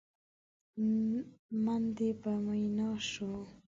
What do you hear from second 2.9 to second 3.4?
شو؟!